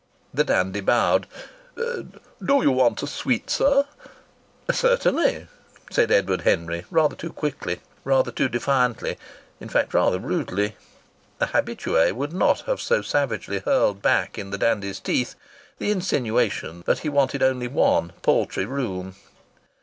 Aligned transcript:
The 0.33 0.43
dandy 0.43 0.79
bowed. 0.81 1.27
"Do 1.75 2.15
you 2.43 2.71
want 2.71 3.03
a 3.03 3.05
suite, 3.05 3.51
sir?" 3.51 3.85
"Certainly!" 4.71 5.45
said 5.91 6.09
Edward 6.09 6.41
Henry. 6.41 6.85
Rather 6.89 7.15
too 7.15 7.31
quickly, 7.31 7.81
rather 8.03 8.31
too 8.31 8.49
defiantly; 8.49 9.19
in 9.59 9.69
fact, 9.69 9.93
rather 9.93 10.17
rudely! 10.17 10.75
A 11.39 11.45
habitué 11.45 12.13
would 12.13 12.33
not 12.33 12.61
have 12.61 12.81
so 12.81 13.03
savagely 13.03 13.59
hurled 13.59 14.01
back 14.01 14.39
in 14.39 14.49
the 14.49 14.57
dandy's 14.57 14.99
teeth 14.99 15.35
the 15.77 15.91
insinuation 15.91 16.81
that 16.87 16.99
he 17.05 17.07
wanted 17.09 17.43
only 17.43 17.67
one 17.67 18.13
paltry 18.23 18.65
room. 18.65 19.13